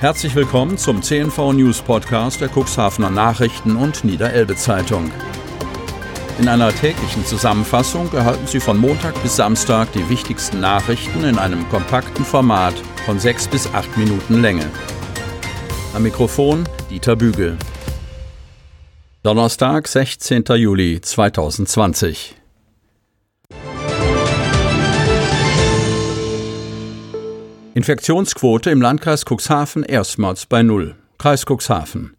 [0.00, 5.10] Herzlich willkommen zum CNV News Podcast der Cuxhavener Nachrichten und Niederelbe Zeitung.
[6.38, 11.66] In einer täglichen Zusammenfassung erhalten Sie von Montag bis Samstag die wichtigsten Nachrichten in einem
[11.68, 12.74] kompakten Format
[13.06, 14.66] von sechs bis acht Minuten Länge.
[15.94, 17.56] Am Mikrofon Dieter Bügel.
[19.22, 20.44] Donnerstag, 16.
[20.56, 22.34] Juli 2020.
[27.76, 30.94] Infektionsquote im Landkreis Cuxhaven erstmals bei Null.
[31.18, 32.14] Kreis Cuxhaven.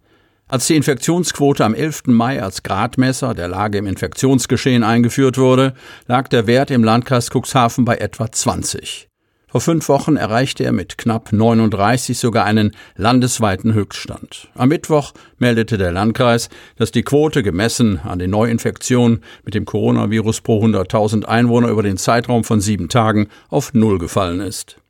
[0.50, 2.08] Als die Infektionsquote am 11.
[2.08, 5.74] Mai als Gradmesser der Lage im Infektionsgeschehen eingeführt wurde,
[6.08, 9.08] lag der Wert im Landkreis Cuxhaven bei etwa 20.
[9.48, 14.50] Vor fünf Wochen erreichte er mit knapp 39 sogar einen landesweiten Höchststand.
[14.56, 20.42] Am Mittwoch meldete der Landkreis, dass die Quote gemessen an den Neuinfektionen mit dem Coronavirus
[20.42, 24.82] pro 100.000 Einwohner über den Zeitraum von sieben Tagen auf Null gefallen ist.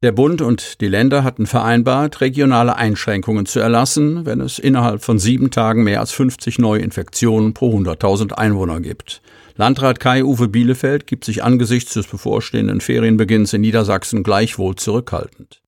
[0.00, 5.18] Der Bund und die Länder hatten vereinbart, regionale Einschränkungen zu erlassen, wenn es innerhalb von
[5.18, 9.22] sieben Tagen mehr als 50 neue Infektionen pro 100.000 Einwohner gibt.
[9.56, 15.62] Landrat Kai-Uwe Bielefeld gibt sich angesichts des bevorstehenden Ferienbeginns in Niedersachsen gleichwohl zurückhaltend.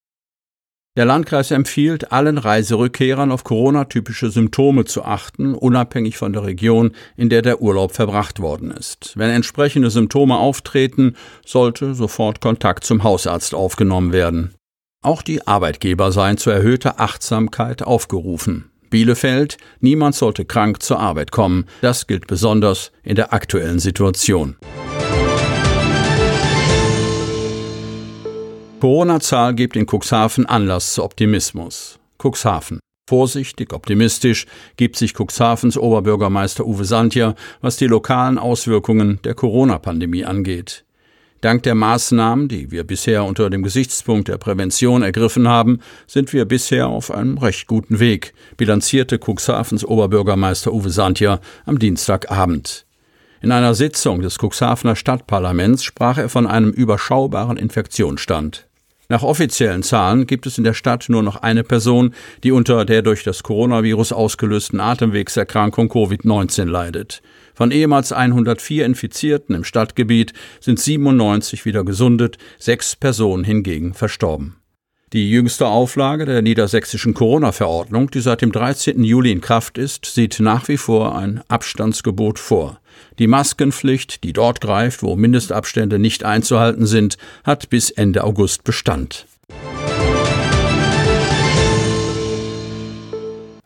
[0.96, 7.28] Der Landkreis empfiehlt allen Reiserückkehrern auf Corona-typische Symptome zu achten, unabhängig von der Region, in
[7.28, 9.12] der der Urlaub verbracht worden ist.
[9.16, 11.14] Wenn entsprechende Symptome auftreten,
[11.46, 14.55] sollte sofort Kontakt zum Hausarzt aufgenommen werden.
[15.00, 18.70] Auch die Arbeitgeber seien zu erhöhter Achtsamkeit aufgerufen.
[18.91, 21.66] Bielefeld, niemand sollte krank zur Arbeit kommen.
[21.83, 24.56] Das gilt besonders in der aktuellen Situation.
[28.81, 31.98] Corona-Zahl gibt in Cuxhaven Anlass zu Optimismus.
[32.17, 32.81] Cuxhaven.
[33.06, 34.47] Vorsichtig, optimistisch
[34.78, 40.86] gibt sich Cuxhavens Oberbürgermeister Uwe Santja, was die lokalen Auswirkungen der Corona-Pandemie angeht.
[41.42, 46.47] Dank der Maßnahmen, die wir bisher unter dem Gesichtspunkt der Prävention ergriffen haben, sind wir
[46.47, 52.86] bisher auf einem recht guten Weg, bilanzierte Cuxhavens Oberbürgermeister Uwe Santja am Dienstagabend.
[53.42, 58.70] In einer Sitzung des Cuxhavener Stadtparlaments sprach er von einem überschaubaren Infektionsstand.
[59.10, 63.02] Nach offiziellen Zahlen gibt es in der Stadt nur noch eine Person, die unter der
[63.02, 67.20] durch das Coronavirus ausgelösten Atemwegserkrankung Covid-19 leidet.
[67.52, 74.59] Von ehemals 104 Infizierten im Stadtgebiet sind 97 wieder gesundet, sechs Personen hingegen verstorben.
[75.12, 79.02] Die jüngste Auflage der niedersächsischen Corona-Verordnung, die seit dem 13.
[79.02, 82.78] Juli in Kraft ist, sieht nach wie vor ein Abstandsgebot vor.
[83.18, 89.26] Die Maskenpflicht, die dort greift, wo Mindestabstände nicht einzuhalten sind, hat bis Ende August Bestand.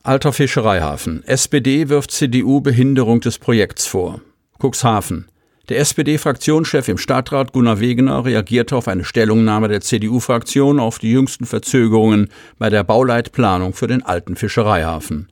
[0.02, 1.24] Alter Fischereihafen.
[1.24, 4.22] SPD wirft CDU Behinderung des Projekts vor.
[4.58, 5.26] Cuxhaven.
[5.70, 11.46] Der SPD-Fraktionschef im Stadtrat Gunnar Wegener reagierte auf eine Stellungnahme der CDU-Fraktion auf die jüngsten
[11.46, 15.30] Verzögerungen bei der Bauleitplanung für den alten Fischereihafen.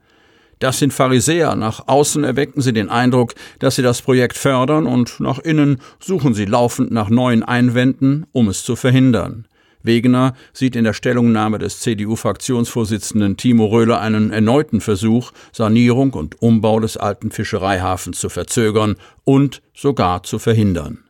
[0.57, 1.55] Das sind Pharisäer.
[1.55, 6.33] Nach außen erwecken sie den Eindruck, dass sie das Projekt fördern und nach innen suchen
[6.33, 9.45] sie laufend nach neuen Einwänden, um es zu verhindern.
[9.83, 16.79] Wegener sieht in der Stellungnahme des CDU-Fraktionsvorsitzenden Timo Röhler einen erneuten Versuch, Sanierung und Umbau
[16.79, 21.03] des alten Fischereihafens zu verzögern und sogar zu verhindern.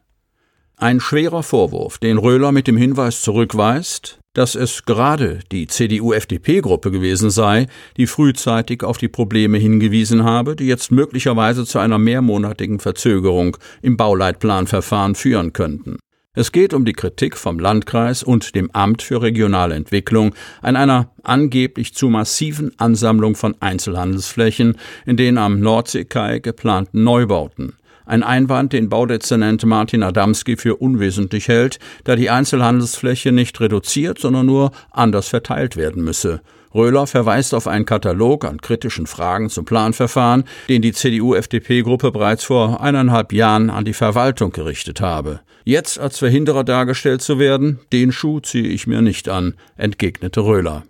[0.76, 7.30] Ein schwerer Vorwurf, den Röhler mit dem Hinweis zurückweist, dass es gerade die CDU-FDP-Gruppe gewesen
[7.30, 7.68] sei,
[7.98, 13.96] die frühzeitig auf die Probleme hingewiesen habe, die jetzt möglicherweise zu einer mehrmonatigen Verzögerung im
[13.96, 16.00] Bauleitplanverfahren führen könnten.
[16.36, 20.34] Es geht um die Kritik vom Landkreis und dem Amt für regionale Entwicklung
[20.64, 27.74] an einer angeblich zu massiven Ansammlung von Einzelhandelsflächen in den am Nordseekai geplanten Neubauten.
[28.08, 34.48] Ein Einwand, den Baudezernent Martin Adamski für unwesentlich hält, da die Einzelhandelsfläche nicht reduziert, sondern
[34.48, 36.42] nur anders verteilt werden müsse.
[36.74, 42.82] Röhler verweist auf einen Katalog an kritischen Fragen zum Planverfahren, den die CDU-FDP-Gruppe bereits vor
[42.82, 45.42] eineinhalb Jahren an die Verwaltung gerichtet habe.
[45.66, 50.84] Jetzt als Verhinderer dargestellt zu werden, den Schuh ziehe ich mir nicht an, entgegnete Röhler.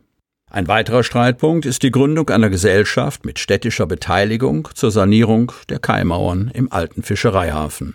[0.50, 6.52] Ein weiterer Streitpunkt ist die Gründung einer Gesellschaft mit städtischer Beteiligung zur Sanierung der Kaimauern
[6.54, 7.94] im alten Fischereihafen.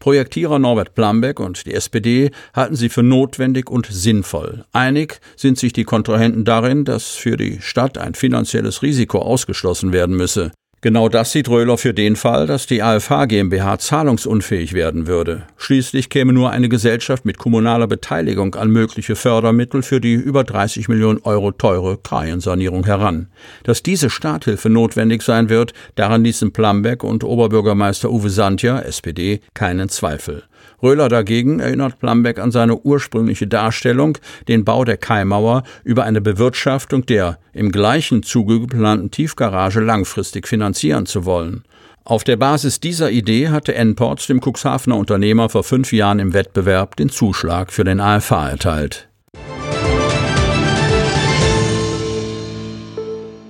[0.00, 4.64] Projektierer Norbert Plambeck und die SPD halten sie für notwendig und sinnvoll.
[4.72, 10.16] Einig sind sich die Kontrahenten darin, dass für die Stadt ein finanzielles Risiko ausgeschlossen werden
[10.16, 10.52] müsse.
[10.82, 15.42] Genau das sieht Röhler für den Fall, dass die AFH GmbH zahlungsunfähig werden würde.
[15.58, 20.88] Schließlich käme nur eine Gesellschaft mit kommunaler Beteiligung an mögliche Fördermittel für die über 30
[20.88, 23.28] Millionen Euro teure Kreiensanierung heran.
[23.62, 29.90] Dass diese Starthilfe notwendig sein wird, daran ließen Plambeck und Oberbürgermeister Uwe Santja, SPD, keinen
[29.90, 30.44] Zweifel.
[30.82, 34.18] Röhler dagegen erinnert Plambeck an seine ursprüngliche Darstellung,
[34.48, 41.06] den Bau der Kaimauer über eine Bewirtschaftung der im gleichen Zuge geplanten Tiefgarage langfristig finanzieren
[41.06, 41.64] zu wollen.
[42.04, 46.96] Auf der Basis dieser Idee hatte Enports dem Cuxhavener Unternehmer vor fünf Jahren im Wettbewerb
[46.96, 49.08] den Zuschlag für den AFA erteilt.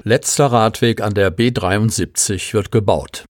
[0.03, 3.25] Letzter Radweg an der B73 wird gebaut.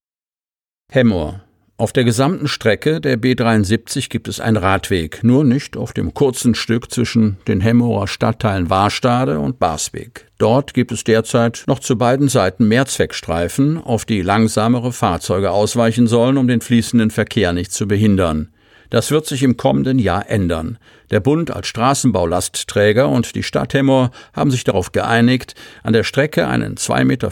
[0.91, 1.41] Hemmoor
[1.81, 6.53] auf der gesamten Strecke der B73 gibt es einen Radweg, nur nicht auf dem kurzen
[6.53, 10.27] Stück zwischen den Hemmorer Stadtteilen Warstade und Barsbeek.
[10.37, 16.37] Dort gibt es derzeit noch zu beiden Seiten Mehrzweckstreifen, auf die langsamere Fahrzeuge ausweichen sollen,
[16.37, 18.51] um den fließenden Verkehr nicht zu behindern.
[18.91, 20.77] Das wird sich im kommenden Jahr ändern.
[21.11, 26.47] Der Bund als Straßenbaulastträger und die Stadt Hemmoor haben sich darauf geeinigt, an der Strecke
[26.47, 27.31] einen 2,50 Meter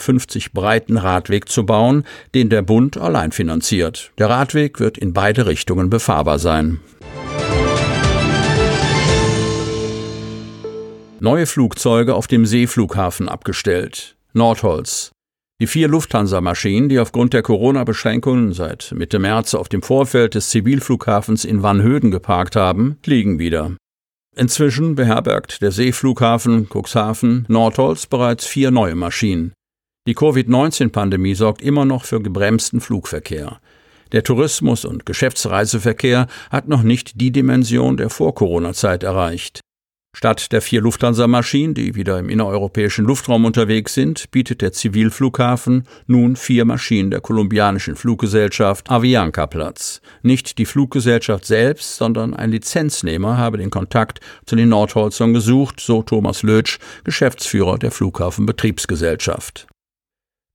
[0.53, 4.11] breiten Radweg zu bauen, den der Bund allein finanziert.
[4.17, 6.79] Der Radweg wird in beide Richtungen befahrbar sein.
[11.19, 14.15] Neue Flugzeuge auf dem Seeflughafen abgestellt.
[14.31, 15.11] Nordholz.
[15.61, 21.43] Die vier Lufthansa-Maschinen, die aufgrund der Corona-Beschränkungen seit Mitte März auf dem Vorfeld des Zivilflughafens
[21.43, 23.75] in Vanhöden geparkt haben, fliegen wieder.
[24.37, 29.51] Inzwischen beherbergt der Seeflughafen Cuxhaven Nordholz bereits vier neue Maschinen.
[30.07, 33.59] Die Covid-19-Pandemie sorgt immer noch für gebremsten Flugverkehr.
[34.13, 39.59] Der Tourismus- und Geschäftsreiseverkehr hat noch nicht die Dimension der Vor-Corona-Zeit erreicht.
[40.15, 46.35] Statt der vier Lufthansa-Maschinen, die wieder im innereuropäischen Luftraum unterwegs sind, bietet der Zivilflughafen nun
[46.35, 50.01] vier Maschinen der kolumbianischen Fluggesellschaft Avianca Platz.
[50.23, 56.01] Nicht die Fluggesellschaft selbst, sondern ein Lizenznehmer habe den Kontakt zu den Nordholzern gesucht, so
[56.01, 59.67] Thomas Lötsch, Geschäftsführer der Flughafenbetriebsgesellschaft.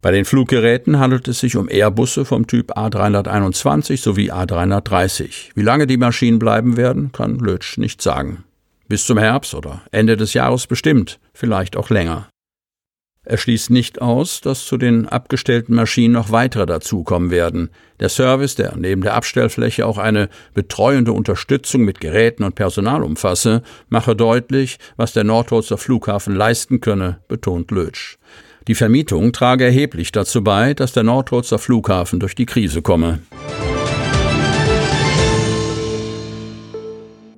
[0.02, 5.52] Bei den Fluggeräten handelt es sich um Airbusse vom Typ A321 sowie A330.
[5.54, 8.44] Wie lange die Maschinen bleiben werden, kann Lötsch nicht sagen.
[8.94, 12.29] Bis zum Herbst oder Ende des Jahres bestimmt, vielleicht auch länger.
[13.25, 17.70] Er schließt nicht aus, dass zu den abgestellten Maschinen noch weitere dazukommen werden.
[17.99, 23.64] Der Service, der neben der Abstellfläche auch eine betreuende Unterstützung mit Geräten und Personal umfasse,
[23.88, 28.19] mache deutlich, was der Nordholzer Flughafen leisten könne, betont Lötsch.
[28.69, 33.19] Die Vermietung trage erheblich dazu bei, dass der Nordholzer Flughafen durch die Krise komme.